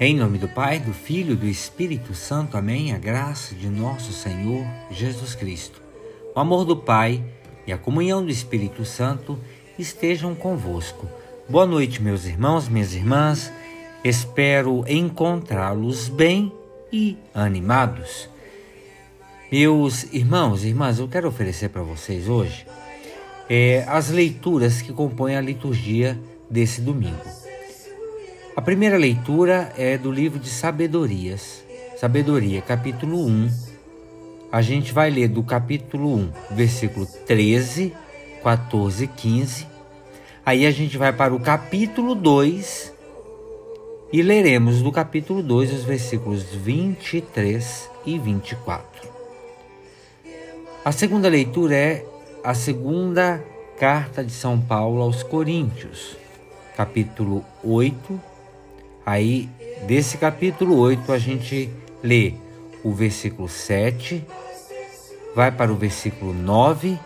[0.00, 2.92] Em nome do Pai, do Filho e do Espírito Santo, amém.
[2.92, 5.80] A graça de nosso Senhor Jesus Cristo,
[6.34, 7.22] o amor do Pai
[7.68, 9.38] e a comunhão do Espírito Santo
[9.78, 11.08] estejam convosco.
[11.48, 13.52] Boa noite, meus irmãos, minhas irmãs.
[14.02, 16.59] Espero encontrá-los bem
[16.92, 18.28] e animados.
[19.50, 22.66] Meus irmãos e irmãs, eu quero oferecer para vocês hoje
[23.48, 26.16] é, as leituras que compõem a liturgia
[26.48, 27.20] desse domingo.
[28.54, 31.64] A primeira leitura é do livro de Sabedorias,
[31.96, 33.50] Sabedoria, capítulo 1.
[34.52, 37.92] A gente vai ler do capítulo 1, versículo 13,
[38.42, 39.66] 14 e 15.
[40.46, 42.92] Aí a gente vai para o capítulo 2
[44.12, 49.08] e leremos do capítulo 2 os versículos 23 e 24.
[50.84, 52.04] A segunda leitura é
[52.42, 53.42] a segunda
[53.78, 56.16] carta de São Paulo aos Coríntios,
[56.76, 58.30] capítulo 8,
[59.04, 59.48] Aí,
[59.88, 61.70] desse capítulo 8, a gente
[62.02, 62.34] lê
[62.84, 64.24] o versículo 7,
[65.34, 66.98] vai para o versículo 9,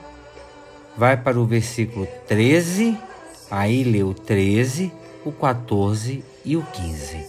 [0.99, 2.95] vai para o versículo 13,
[3.51, 4.93] aí lê o 13,
[5.25, 7.27] o 14 e o 15.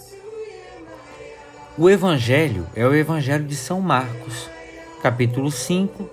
[1.78, 4.50] O Evangelho é o Evangelho de São Marcos,
[5.02, 6.10] capítulo 5,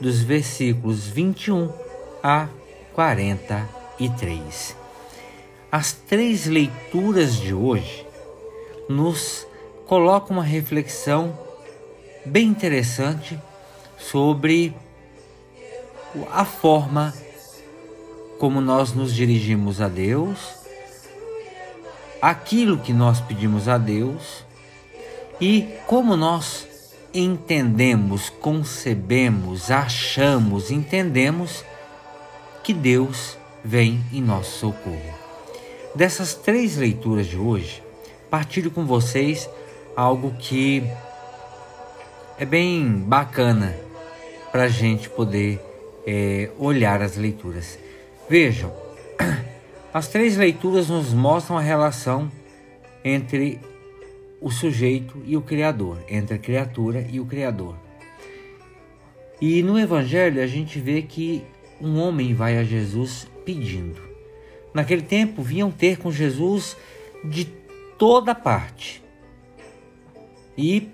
[0.00, 1.72] dos versículos 21
[2.22, 2.48] a
[2.94, 4.76] 43.
[5.70, 8.06] As três leituras de hoje
[8.88, 9.46] nos
[9.86, 11.38] colocam uma reflexão
[12.24, 13.38] bem interessante
[13.98, 14.74] sobre
[16.30, 17.12] a forma
[18.38, 20.57] como nós nos dirigimos a Deus,
[22.20, 24.44] aquilo que nós pedimos a Deus
[25.40, 26.66] e como nós
[27.12, 31.64] entendemos, concebemos, achamos, entendemos
[32.62, 35.18] que Deus vem em nosso socorro.
[35.94, 37.82] Dessas três leituras de hoje,
[38.30, 39.48] partilho com vocês
[39.96, 40.84] algo que
[42.38, 43.76] é bem bacana
[44.52, 45.60] para a gente poder
[46.06, 47.78] é, olhar as leituras.
[48.28, 48.72] Vejam,
[49.92, 52.30] as três leituras nos mostram a relação
[53.04, 53.60] entre
[54.40, 57.76] o sujeito e o Criador, entre a criatura e o Criador.
[59.40, 61.44] E no Evangelho a gente vê que
[61.80, 64.00] um homem vai a Jesus pedindo.
[64.74, 66.76] Naquele tempo vinham ter com Jesus
[67.24, 67.46] de
[67.96, 69.02] toda parte.
[70.56, 70.88] E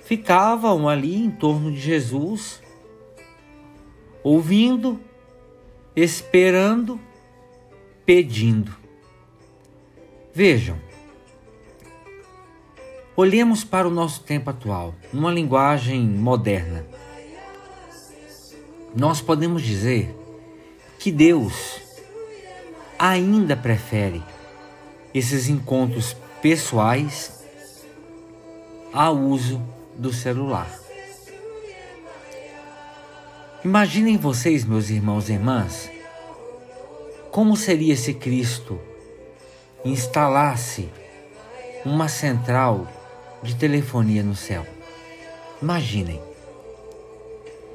[0.00, 2.62] ficavam ali em torno de Jesus,
[4.22, 5.00] ouvindo,
[5.94, 7.00] esperando,
[8.06, 8.72] pedindo.
[10.32, 10.78] Vejam,
[13.16, 16.86] olhemos para o nosso tempo atual, numa linguagem moderna.
[18.94, 20.14] Nós podemos dizer
[21.00, 21.80] que Deus
[22.98, 24.22] ainda prefere
[25.12, 27.44] esses encontros pessoais
[28.92, 29.60] ao uso
[29.96, 30.70] do celular.
[33.64, 35.95] Imaginem vocês, meus irmãos e irmãs,
[37.36, 38.80] como seria se Cristo
[39.84, 40.88] instalasse
[41.84, 42.90] uma central
[43.42, 44.66] de telefonia no céu.
[45.60, 46.18] Imaginem.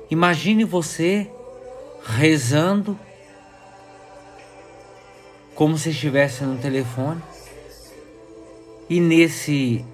[0.09, 1.29] Imagine você
[2.03, 2.99] rezando
[5.53, 7.21] como se estivesse no telefone.
[8.89, 9.85] E nesse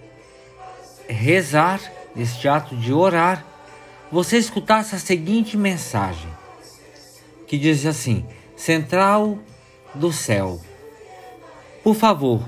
[1.09, 1.81] rezar,
[2.16, 3.45] neste ato de orar,
[4.09, 6.29] você escutasse a seguinte mensagem,
[7.45, 8.25] que diz assim:
[8.56, 9.38] Central
[9.97, 10.62] do céu.
[11.84, 12.41] Por favor,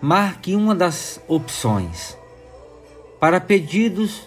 [0.00, 2.16] marque uma das opções.
[3.20, 4.22] Para pedidos,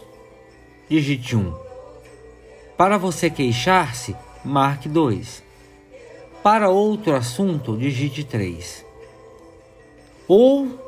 [0.88, 1.40] digite 1.
[1.40, 1.56] Um.
[2.78, 4.16] Para você queixar-se,
[4.46, 5.44] marque 2.
[6.44, 8.86] Para outro assunto, digite 3.
[10.28, 10.80] Ou,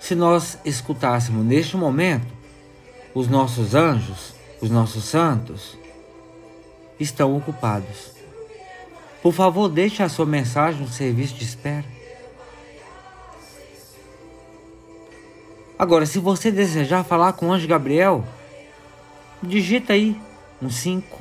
[0.00, 2.26] se nós escutássemos neste momento,
[3.14, 5.78] os nossos anjos, os nossos santos,
[6.98, 8.17] estão ocupados.
[9.22, 11.84] Por favor, deixe a sua mensagem no serviço de espera.
[15.78, 18.24] Agora, se você desejar falar com o anjo Gabriel,
[19.42, 20.20] digita aí
[20.60, 21.18] um 5.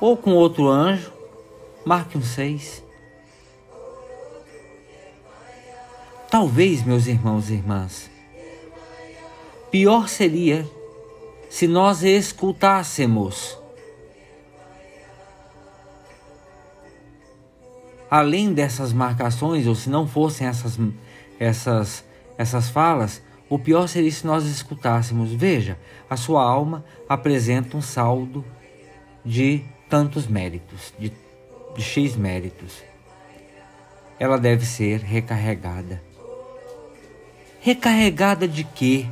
[0.00, 1.12] Ou com outro anjo,
[1.86, 2.82] Marque um 6.
[6.28, 8.10] Talvez, meus irmãos e irmãs,
[9.70, 10.68] pior seria
[11.48, 13.56] se nós escutássemos,
[18.10, 20.78] além dessas marcações, ou se não fossem essas,
[21.38, 22.04] essas
[22.38, 28.44] essas falas, o pior seria se nós escutássemos: Veja, a sua alma apresenta um saldo
[29.24, 31.12] de tantos méritos, de,
[31.74, 32.82] de X méritos.
[34.18, 36.02] Ela deve ser recarregada.
[37.60, 39.06] Recarregada de quê?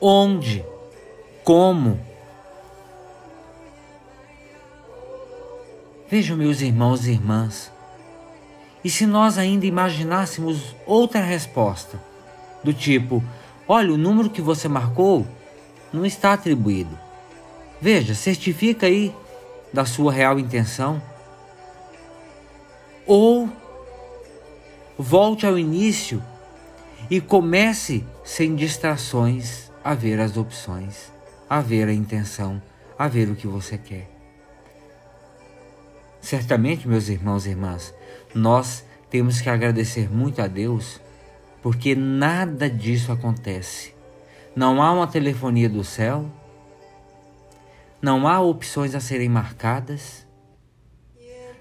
[0.00, 0.64] Onde?
[1.44, 2.00] Como?
[6.08, 7.72] Vejam, meus irmãos e irmãs,
[8.84, 12.00] e se nós ainda imaginássemos outra resposta,
[12.62, 13.22] do tipo:
[13.66, 15.26] olha, o número que você marcou
[15.92, 16.96] não está atribuído.
[17.80, 19.12] Veja, certifica aí
[19.72, 21.02] da sua real intenção.
[23.04, 23.48] Ou
[24.96, 26.22] volte ao início
[27.10, 31.12] e comece sem distrações a ver as opções,
[31.50, 32.62] a ver a intenção,
[32.96, 34.15] a ver o que você quer.
[36.26, 37.94] Certamente, meus irmãos e irmãs,
[38.34, 41.00] nós temos que agradecer muito a Deus,
[41.62, 43.94] porque nada disso acontece.
[44.56, 46.26] Não há uma telefonia do céu,
[48.02, 50.26] não há opções a serem marcadas,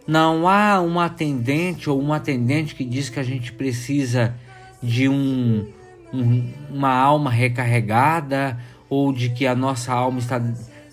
[0.08, 4.34] não há um atendente ou um atendente que diz que a gente precisa
[4.82, 5.72] de um,
[6.12, 8.60] um, uma alma recarregada
[8.90, 10.42] ou de que a nossa alma está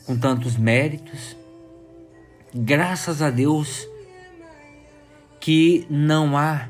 [0.05, 1.41] com tantos méritos.
[2.55, 3.89] Graças a Deus
[5.41, 6.69] que não há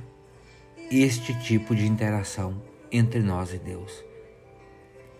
[0.88, 2.62] este tipo de interação
[2.92, 3.92] entre nós e Deus.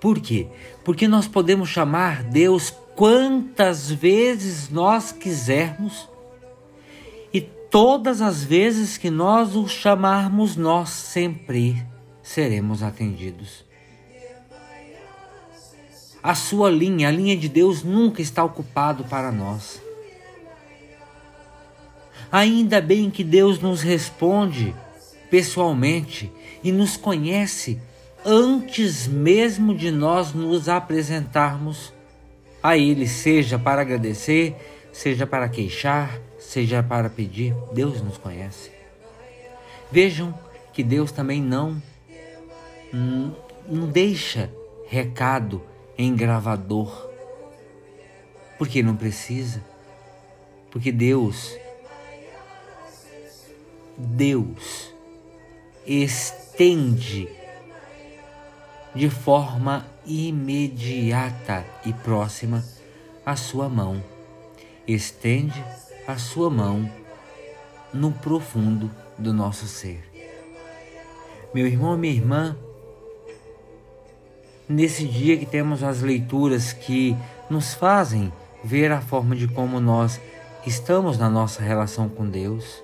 [0.00, 0.46] Por quê?
[0.84, 6.08] Porque nós podemos chamar Deus quantas vezes nós quisermos
[7.32, 11.84] e todas as vezes que nós o chamarmos, nós sempre
[12.22, 13.64] seremos atendidos.
[16.22, 19.81] A sua linha, a linha de Deus, nunca está ocupado para nós.
[22.32, 24.74] Ainda bem que Deus nos responde
[25.30, 26.32] pessoalmente
[26.64, 27.78] e nos conhece
[28.24, 31.92] antes mesmo de nós nos apresentarmos
[32.62, 34.56] a Ele, seja para agradecer,
[34.90, 37.54] seja para queixar, seja para pedir.
[37.74, 38.70] Deus nos conhece.
[39.90, 40.34] Vejam
[40.72, 41.82] que Deus também não,
[43.68, 44.50] não deixa
[44.86, 45.62] recado
[45.98, 47.10] em gravador,
[48.56, 49.62] porque não precisa,
[50.70, 51.60] porque Deus
[54.04, 54.92] Deus
[55.86, 57.28] estende
[58.92, 62.64] de forma imediata e próxima
[63.24, 64.02] a sua mão.
[64.88, 65.64] Estende
[66.06, 66.90] a sua mão
[67.94, 70.02] no profundo do nosso ser.
[71.54, 72.56] Meu irmão, minha irmã,
[74.68, 77.16] nesse dia que temos as leituras que
[77.48, 78.32] nos fazem
[78.64, 80.20] ver a forma de como nós
[80.66, 82.82] estamos na nossa relação com Deus,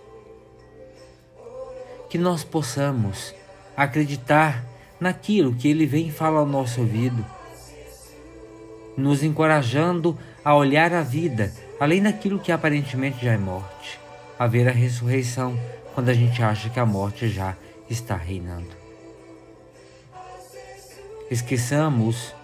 [2.08, 3.34] que nós possamos
[3.76, 4.64] acreditar
[4.98, 7.24] naquilo que Ele vem falar ao nosso ouvido,
[8.96, 14.00] nos encorajando a olhar a vida além daquilo que aparentemente já é morte,
[14.38, 15.58] a ver a ressurreição
[15.94, 17.56] quando a gente acha que a morte já
[17.88, 18.76] está reinando.
[21.30, 22.34] Esqueçamos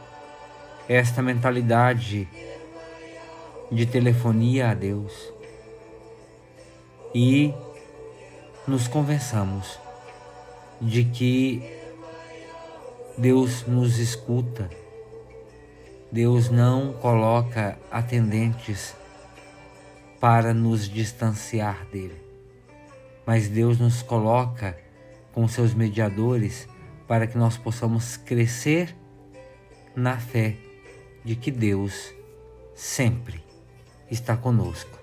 [0.88, 2.28] esta mentalidade
[3.72, 5.32] de telefonia a Deus
[7.14, 7.52] e
[8.66, 9.78] nos convençamos
[10.80, 11.62] de que
[13.18, 14.70] Deus nos escuta,
[16.10, 18.96] Deus não coloca atendentes
[20.18, 22.18] para nos distanciar dele,
[23.26, 24.78] mas Deus nos coloca
[25.32, 26.66] com seus mediadores
[27.06, 28.96] para que nós possamos crescer
[29.94, 30.56] na fé
[31.22, 32.14] de que Deus
[32.74, 33.44] sempre
[34.10, 34.98] está conosco,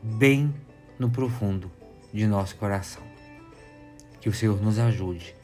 [0.00, 0.54] bem
[0.98, 1.81] no profundo
[2.12, 3.02] de nosso coração.
[4.20, 5.34] Que o Senhor nos ajude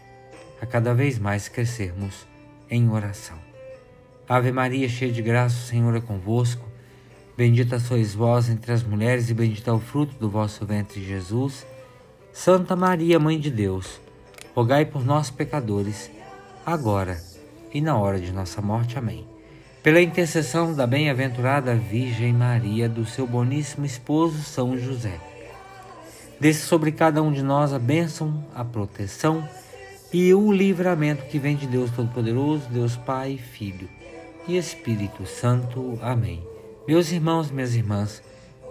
[0.60, 2.26] a cada vez mais crescermos
[2.70, 3.38] em oração.
[4.28, 6.68] Ave Maria, cheia de graça, o Senhor é convosco.
[7.36, 11.64] Bendita sois vós entre as mulheres, e bendito é o fruto do vosso ventre, Jesus.
[12.32, 14.00] Santa Maria, Mãe de Deus,
[14.54, 16.10] rogai por nós, pecadores,
[16.66, 17.20] agora
[17.72, 18.98] e na hora de nossa morte.
[18.98, 19.26] Amém.
[19.82, 25.27] Pela intercessão da bem-aventurada Virgem Maria, do seu boníssimo esposo São José
[26.40, 29.48] Desce sobre cada um de nós a bênção, a proteção
[30.12, 33.88] e o livramento que vem de Deus Todo-Poderoso, Deus Pai, Filho
[34.46, 35.98] e Espírito Santo.
[36.00, 36.42] Amém.
[36.86, 38.22] Meus irmãos, minhas irmãs,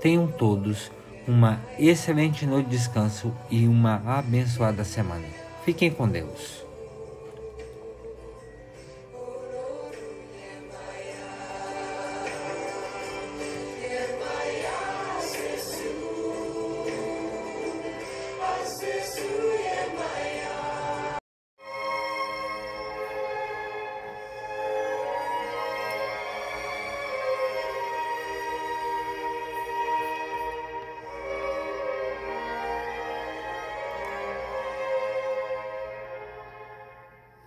[0.01, 0.91] tenham todos
[1.27, 5.25] uma excelente noite de descanso e uma abençoada semana.
[5.65, 6.66] Fiquem com Deus.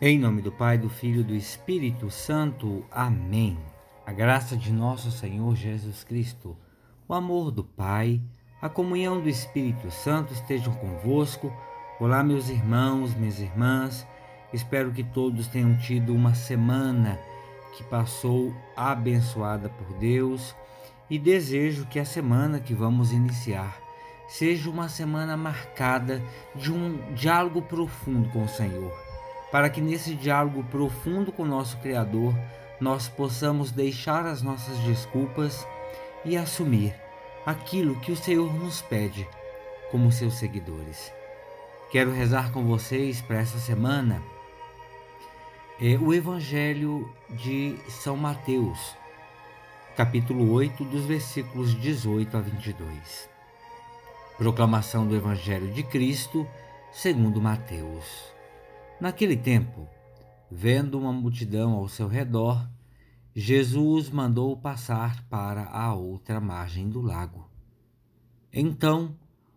[0.02, 2.83] Em nome do Pai, do Filho e do Espírito Santo.
[2.90, 3.59] Amém.
[4.07, 6.57] A graça de nosso Senhor Jesus Cristo,
[7.07, 8.19] o amor do Pai,
[8.62, 11.52] a comunhão do Espírito Santo estejam convosco.
[12.00, 14.07] Olá, meus irmãos, minhas irmãs.
[14.54, 17.21] Espero que todos tenham tido uma semana
[17.76, 20.57] que passou abençoada por Deus
[21.11, 23.78] e desejo que a semana que vamos iniciar
[24.26, 26.23] seja uma semana marcada
[26.54, 29.10] de um diálogo profundo com o Senhor
[29.50, 32.35] para que nesse diálogo profundo com nosso Criador
[32.80, 35.66] nós possamos deixar as nossas desculpas
[36.25, 36.95] e assumir
[37.45, 39.28] aquilo que o Senhor nos pede
[39.90, 41.12] como seus seguidores.
[41.90, 44.23] Quero rezar com vocês para essa semana
[45.80, 48.95] é, o Evangelho de São Mateus,
[49.97, 53.28] capítulo 8, dos versículos 18 a 22.
[54.38, 56.47] Proclamação do Evangelho de Cristo
[56.92, 58.39] segundo Mateus.
[59.00, 59.88] Naquele tempo,
[60.50, 62.69] vendo uma multidão ao seu redor,
[63.35, 67.49] Jesus mandou passar para a outra margem do lago.
[68.52, 69.16] Então,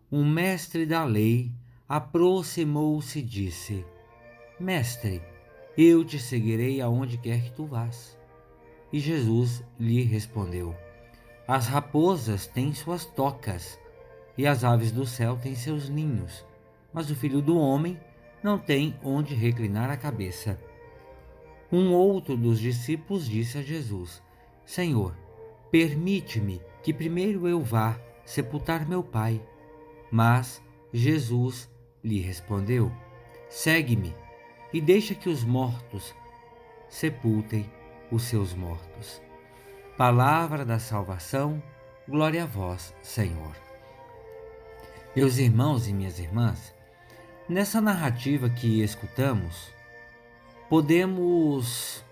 [0.09, 1.51] um mestre da lei
[1.89, 3.85] aproximou-se e disse:
[4.57, 5.21] Mestre,
[5.77, 8.17] eu te seguirei aonde quer que tu vás.
[8.93, 10.73] E Jesus lhe respondeu:
[11.45, 13.77] As raposas têm suas tocas,
[14.37, 16.45] e as aves do céu têm seus ninhos,
[16.93, 17.99] mas o filho do homem
[18.43, 20.59] não tem onde reclinar a cabeça.
[21.71, 24.21] Um outro dos discípulos disse a Jesus:
[24.65, 25.15] Senhor,
[25.71, 29.41] permite-me que primeiro eu vá sepultar meu pai.
[30.11, 31.69] Mas Jesus
[32.03, 32.91] lhe respondeu:
[33.49, 34.13] Segue-me
[34.73, 36.13] e deixa que os mortos
[36.89, 37.71] sepultem
[38.11, 39.21] os seus mortos.
[39.97, 41.61] Palavra da salvação,
[42.07, 43.55] glória a vós, Senhor.
[45.15, 46.72] Meus irmãos e minhas irmãs,
[47.53, 49.71] Nessa narrativa que escutamos,
[50.67, 52.03] podemos,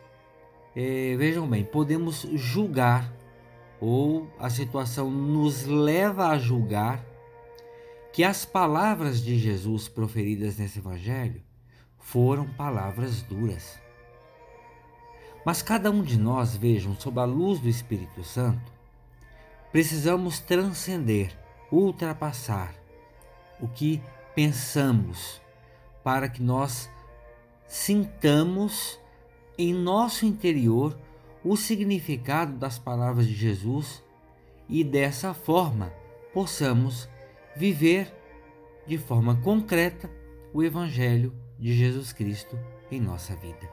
[0.75, 3.11] é, vejam bem, podemos julgar,
[3.79, 7.03] ou a situação nos leva a julgar,
[8.13, 11.41] que as palavras de Jesus proferidas nesse Evangelho
[11.97, 13.79] foram palavras duras.
[15.43, 18.71] Mas cada um de nós, vejam, sob a luz do Espírito Santo,
[19.71, 21.35] precisamos transcender,
[21.71, 22.75] ultrapassar
[23.59, 23.99] o que
[24.35, 25.41] pensamos,
[26.03, 26.89] para que nós
[27.67, 28.99] sintamos
[29.57, 30.97] em nosso interior
[31.43, 34.03] o significado das palavras de Jesus
[34.67, 35.91] e dessa forma
[36.33, 37.09] possamos
[37.55, 38.13] viver
[38.87, 40.09] de forma concreta
[40.53, 42.57] o Evangelho de Jesus Cristo
[42.91, 43.69] em nossa vida.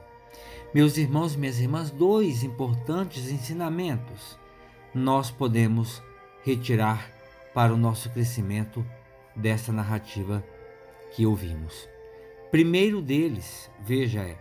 [0.74, 4.38] Meus irmãos e minhas irmãs, dois importantes ensinamentos
[4.94, 6.02] nós podemos
[6.44, 7.10] retirar
[7.54, 8.84] para o nosso crescimento
[9.35, 10.44] dessa narrativa
[11.14, 11.88] que ouvimos.
[12.50, 14.38] Primeiro deles, veja, é: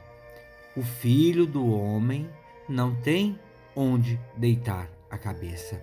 [0.75, 2.29] o filho do homem
[2.67, 3.39] não tem
[3.75, 5.81] onde deitar a cabeça.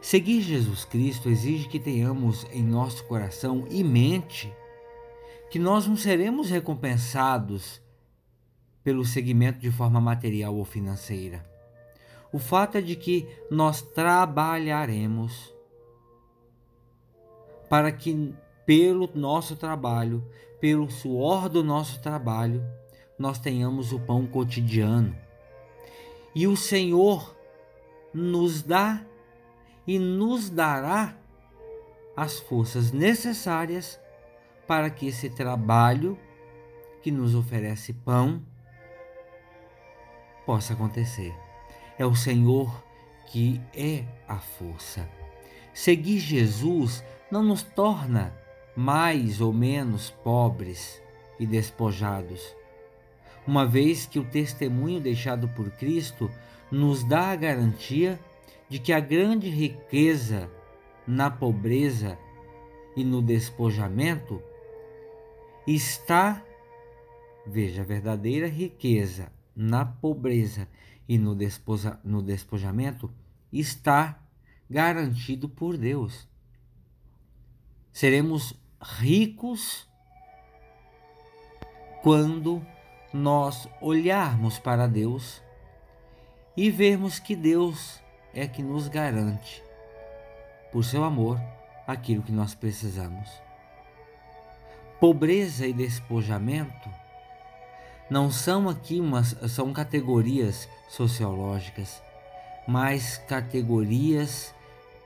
[0.00, 4.52] Seguir Jesus Cristo exige que tenhamos em nosso coração e mente
[5.50, 7.82] que nós não seremos recompensados
[8.82, 11.44] pelo seguimento de forma material ou financeira.
[12.32, 15.52] O fato é de que nós trabalharemos
[17.70, 18.34] para que
[18.66, 20.26] pelo nosso trabalho,
[20.60, 22.62] pelo suor do nosso trabalho,
[23.16, 25.16] nós tenhamos o pão cotidiano.
[26.34, 27.36] E o Senhor
[28.12, 29.04] nos dá
[29.86, 31.16] e nos dará
[32.16, 34.00] as forças necessárias
[34.66, 36.18] para que esse trabalho
[37.02, 38.42] que nos oferece pão
[40.44, 41.32] possa acontecer.
[41.96, 42.82] É o Senhor
[43.26, 45.19] que é a força.
[45.72, 48.34] Seguir Jesus não nos torna
[48.76, 51.02] mais ou menos pobres
[51.38, 52.54] e despojados,
[53.46, 56.30] uma vez que o testemunho deixado por Cristo
[56.70, 58.18] nos dá a garantia
[58.68, 60.50] de que a grande riqueza
[61.06, 62.18] na pobreza
[62.96, 64.40] e no despojamento
[65.66, 66.44] está,
[67.46, 70.68] veja, a verdadeira riqueza na pobreza
[71.08, 71.36] e no,
[72.04, 73.10] no despojamento
[73.52, 74.22] está
[74.70, 76.28] garantido por Deus.
[77.92, 79.88] Seremos ricos
[82.02, 82.64] quando
[83.12, 85.42] nós olharmos para Deus
[86.56, 88.00] e vermos que Deus
[88.32, 89.62] é que nos garante,
[90.70, 91.40] por seu amor,
[91.84, 93.28] aquilo que nós precisamos.
[95.00, 96.88] Pobreza e despojamento
[98.08, 102.00] não são aqui umas são categorias sociológicas,
[102.68, 104.54] mas categorias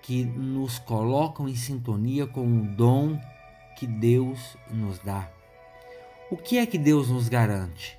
[0.04, 3.18] que nos colocam em sintonia com o dom
[3.76, 5.28] que Deus nos dá.
[6.30, 7.98] O que é que Deus nos garante?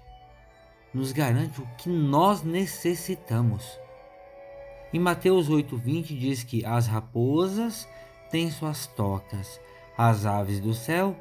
[0.95, 3.77] nos garante o que nós necessitamos.
[4.93, 7.85] Em Mateus 8,20 diz que as raposas
[8.31, 9.59] têm suas tocas,
[9.97, 11.13] as aves do céu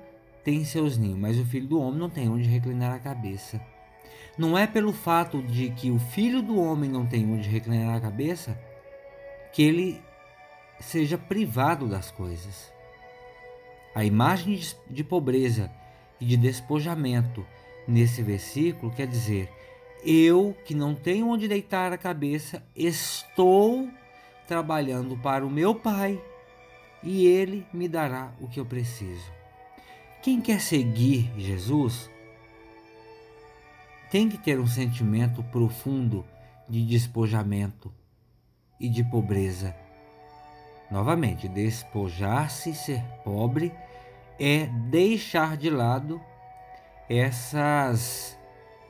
[0.45, 3.61] têm seus ninhos, mas o filho do homem não tem onde reclinar a cabeça.
[4.39, 8.01] Não é pelo fato de que o filho do homem não tem onde reclinar a
[8.01, 8.57] cabeça
[9.53, 10.01] que ele
[10.85, 12.73] seja privado das coisas.
[13.95, 15.71] A imagem de pobreza
[16.21, 17.47] e de despojamento
[17.87, 19.51] nesse versículo quer dizer:
[20.05, 23.89] eu que não tenho onde deitar a cabeça, estou
[24.47, 26.23] trabalhando para o meu Pai
[27.03, 29.33] e Ele me dará o que eu preciso.
[30.23, 32.11] Quem quer seguir Jesus
[34.11, 36.25] tem que ter um sentimento profundo
[36.69, 37.93] de despojamento
[38.79, 39.75] e de pobreza.
[40.91, 43.73] Novamente, despojar-se, ser pobre,
[44.39, 46.21] é deixar de lado
[47.09, 48.39] essas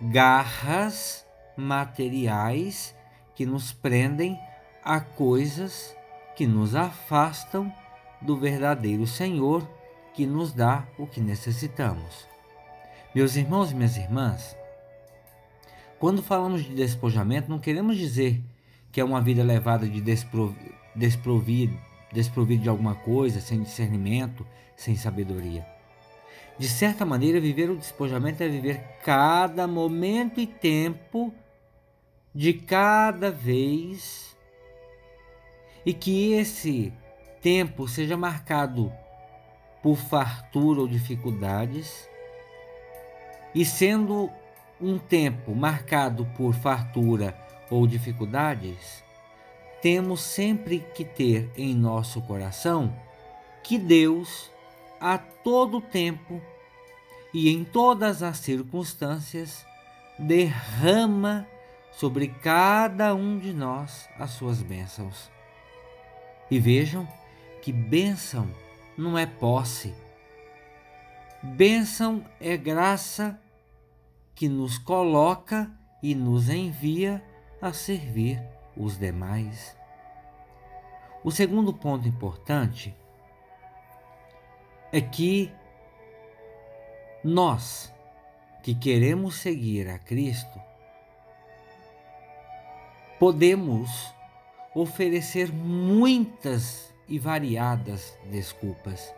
[0.00, 2.94] garras materiais
[3.34, 4.38] que nos prendem
[4.84, 5.94] a coisas
[6.36, 7.72] que nos afastam
[8.20, 9.68] do verdadeiro Senhor
[10.14, 12.26] que nos dá o que necessitamos.
[13.14, 14.56] Meus irmãos e minhas irmãs,
[15.98, 18.42] quando falamos de despojamento, não queremos dizer
[18.92, 20.00] que é uma vida levada de
[20.94, 21.76] desprovido,
[22.12, 24.46] desprovido de alguma coisa, sem discernimento,
[24.76, 25.66] sem sabedoria.
[26.58, 31.34] De certa maneira, viver o despojamento é viver cada momento e tempo
[32.34, 34.36] de cada vez
[35.84, 36.92] e que esse
[37.40, 38.92] tempo seja marcado
[39.82, 42.08] por fartura ou dificuldades
[43.54, 44.30] e sendo
[44.80, 47.36] um tempo marcado por fartura
[47.70, 49.03] ou dificuldades,
[49.84, 52.96] temos sempre que ter em nosso coração
[53.62, 54.50] que Deus
[54.98, 56.40] a todo tempo
[57.34, 59.66] e em todas as circunstâncias,
[60.18, 61.46] derrama
[61.92, 65.30] sobre cada um de nós as suas bênçãos.
[66.50, 67.06] E vejam
[67.60, 68.48] que bênção
[68.96, 69.92] não é posse.
[71.42, 73.38] Bênção é graça
[74.34, 75.70] que nos coloca
[76.02, 77.22] e nos envia
[77.60, 78.40] a servir
[78.76, 79.76] os demais.
[81.22, 82.94] O segundo ponto importante
[84.92, 85.52] é que
[87.22, 87.92] nós
[88.62, 90.60] que queremos seguir a Cristo
[93.18, 94.14] podemos
[94.74, 99.14] oferecer muitas e variadas desculpas.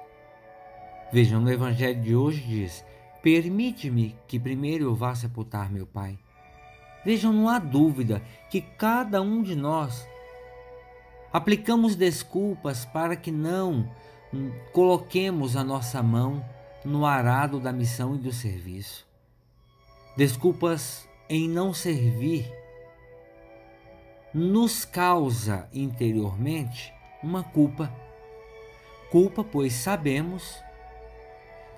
[1.12, 2.85] Vejam, no Evangelho de hoje diz:
[3.23, 6.19] Permite-me que primeiro eu vá sepultar meu pai.
[7.07, 10.05] Vejam, não há dúvida que cada um de nós
[11.33, 13.88] aplicamos desculpas para que não
[14.73, 16.45] coloquemos a nossa mão
[16.85, 19.07] no arado da missão e do serviço.
[20.16, 22.53] Desculpas em não servir
[24.35, 26.92] nos causa interiormente
[27.23, 27.88] uma culpa.
[29.12, 30.61] Culpa, pois sabemos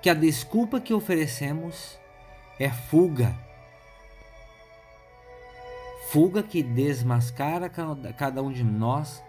[0.01, 1.99] que a desculpa que oferecemos
[2.59, 3.47] é fuga.
[6.11, 9.23] Fuga que desmascara cada um de nós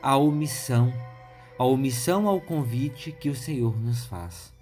[0.00, 0.92] a omissão
[1.58, 4.52] a omissão ao convite que o Senhor nos faz.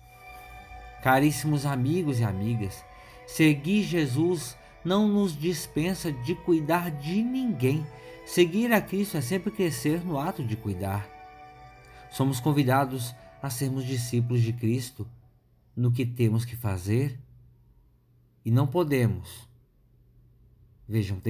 [1.02, 2.85] Caríssimos amigos e amigas,
[3.26, 7.87] seguir Jesus não nos dispensa de cuidar de ninguém.
[8.26, 11.08] Seguir a Cristo é sempre crescer no ato de cuidar.
[12.11, 15.08] Somos convidados a sermos discípulos de Cristo
[15.74, 17.18] no que temos que fazer
[18.44, 19.51] e não podemos.
[20.88, 21.21] Vejam,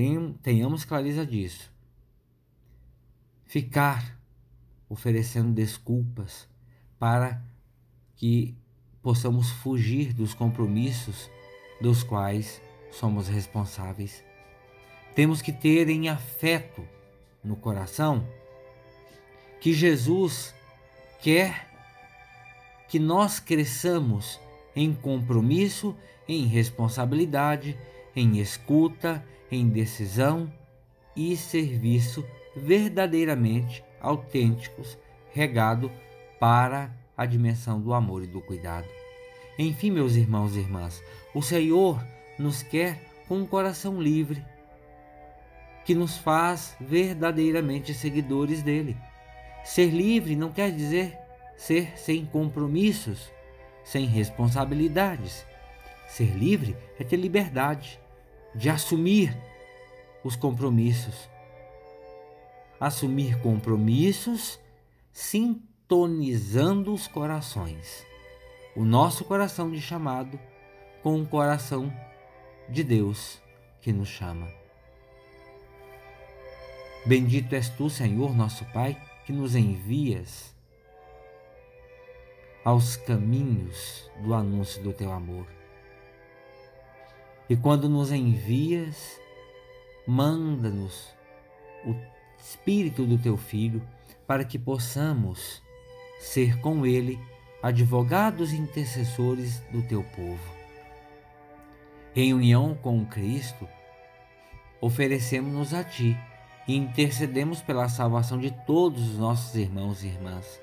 [0.43, 1.71] tenhamos clareza disso.
[3.45, 4.19] Ficar
[4.89, 6.49] oferecendo desculpas
[6.99, 7.43] para
[8.17, 8.57] que
[9.03, 11.31] possamos fugir dos compromissos
[11.81, 12.61] dos quais
[12.91, 14.25] somos responsáveis.
[15.15, 16.87] Temos que ter em afeto
[17.43, 18.27] no coração
[19.61, 20.55] que Jesus
[21.21, 21.71] quer
[22.89, 24.39] que nós cresçamos
[24.77, 25.97] em compromisso,
[26.29, 27.79] em responsabilidade,
[28.15, 30.53] em escuta, em decisão
[31.17, 32.25] e serviço
[32.57, 34.99] verdadeiramente autênticos,
[35.33, 35.91] regado
[36.39, 38.89] para a dimensão do amor e do cuidado.
[39.59, 41.03] Enfim, meus irmãos e irmãs,
[41.35, 42.03] o Senhor
[42.39, 42.99] nos quer
[43.29, 44.45] com um coração livre,
[45.85, 48.97] que nos faz verdadeiramente seguidores dele.
[49.65, 51.19] Ser livre não quer dizer
[51.57, 53.31] ser sem compromissos,
[53.85, 55.47] sem responsabilidades.
[56.09, 58.01] Ser livre é ter liberdade
[58.55, 59.37] de assumir
[60.23, 61.29] os compromissos,
[62.79, 64.59] assumir compromissos,
[65.13, 68.07] sintonizando os corações.
[68.75, 70.39] O nosso coração de chamado
[71.03, 71.93] com o coração
[72.69, 73.41] de Deus
[73.81, 74.49] que nos chama.
[77.05, 80.55] Bendito és tu, Senhor, nosso Pai, que nos envias
[82.65, 85.47] aos caminhos do anúncio do teu amor.
[87.49, 89.21] E quando nos envias,
[90.07, 91.09] manda-nos
[91.85, 91.95] o
[92.39, 93.83] Espírito do teu Filho
[94.27, 95.63] para que possamos
[96.21, 97.19] ser com ele
[97.63, 100.63] advogados e intercessores do teu povo.
[102.15, 103.69] Em união com Cristo,
[104.81, 106.17] oferecemos-nos a ti
[106.67, 110.61] e intercedemos pela salvação de todos os nossos irmãos e irmãs.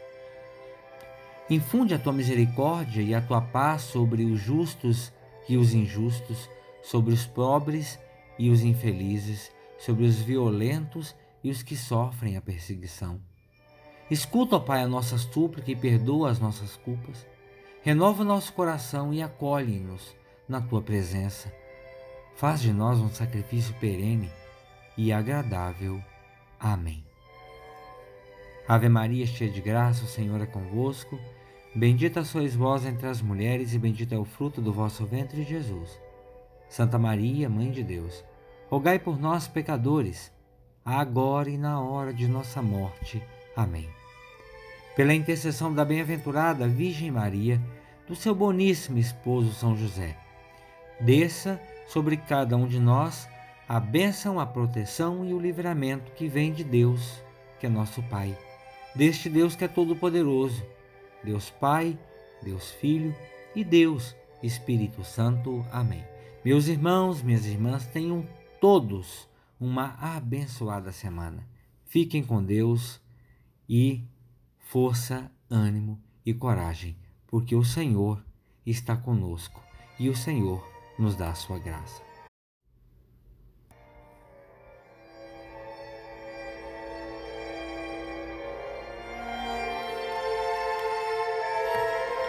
[1.49, 5.11] Infunde a tua misericórdia e a tua paz sobre os justos
[5.47, 6.49] e os injustos,
[6.81, 7.99] sobre os pobres
[8.37, 13.19] e os infelizes, sobre os violentos e os que sofrem a perseguição.
[14.09, 17.27] Escuta, ó Pai, a nossa súplica e perdoa as nossas culpas.
[17.81, 20.15] Renova nosso coração e acolhe-nos
[20.47, 21.51] na tua presença.
[22.35, 24.31] Faz de nós um sacrifício perene
[24.97, 26.03] e agradável.
[26.59, 27.03] Amém.
[28.67, 31.19] Ave Maria, cheia de graça, o Senhor é convosco.
[31.75, 35.99] Bendita sois vós entre as mulheres, e bendito é o fruto do vosso ventre, Jesus.
[36.69, 38.23] Santa Maria, Mãe de Deus,
[38.69, 40.32] rogai por nós, pecadores,
[40.86, 43.21] agora e na hora de nossa morte.
[43.55, 43.89] Amém.
[44.95, 47.60] Pela intercessão da bem-aventurada Virgem Maria,
[48.08, 50.15] do seu boníssimo esposo São José,
[50.99, 53.27] desça sobre cada um de nós
[53.67, 57.21] a bênção, a proteção e o livramento que vem de Deus,
[57.60, 58.38] que é nosso Pai,
[58.95, 60.63] deste Deus que é todo-poderoso,
[61.23, 61.97] Deus Pai,
[62.41, 63.15] Deus Filho
[63.55, 65.65] e Deus Espírito Santo.
[65.71, 66.03] Amém.
[66.43, 68.25] Meus irmãos, minhas irmãs, tenham
[68.62, 69.28] todos
[69.60, 71.45] uma abençoada semana.
[71.86, 73.02] Fiquem com Deus
[73.67, 74.06] e
[74.58, 76.95] força, ânimo e coragem,
[77.28, 78.23] porque o Senhor
[78.65, 79.62] está conosco
[79.99, 80.65] e o Senhor
[80.97, 82.08] nos dá a sua graça.